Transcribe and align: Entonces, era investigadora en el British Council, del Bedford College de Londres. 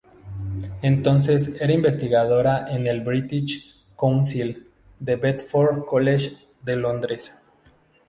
Entonces, 0.81 1.61
era 1.61 1.71
investigadora 1.73 2.65
en 2.69 2.87
el 2.87 3.01
British 3.01 3.85
Council, 3.95 4.67
del 4.99 5.19
Bedford 5.19 5.85
College 5.85 6.37
de 6.63 6.75
Londres. 6.75 7.31